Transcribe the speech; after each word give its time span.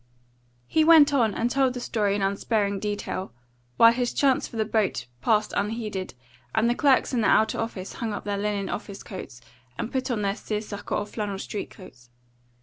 He 0.65 0.83
went 0.83 1.13
on, 1.13 1.35
and 1.35 1.51
told 1.51 1.75
the 1.75 1.79
story 1.79 2.15
in 2.15 2.23
unsparing 2.23 2.79
detail, 2.79 3.33
while 3.77 3.91
his 3.93 4.15
chance 4.15 4.47
for 4.47 4.57
the 4.57 4.65
boat 4.65 5.05
passed 5.21 5.53
unheeded, 5.55 6.15
and 6.55 6.67
the 6.67 6.73
clerks 6.73 7.13
in 7.13 7.21
the 7.21 7.27
outer 7.27 7.59
office 7.59 7.93
hung 7.93 8.11
up 8.11 8.23
their 8.23 8.39
linen 8.39 8.67
office 8.67 9.03
coats 9.03 9.41
and 9.77 9.91
put 9.91 10.09
on 10.09 10.23
their 10.23 10.35
seersucker 10.35 10.95
or 10.95 11.05
flannel 11.05 11.37
street 11.37 11.69
coats. 11.69 12.09